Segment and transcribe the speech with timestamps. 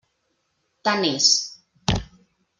[0.89, 1.29] Tant és.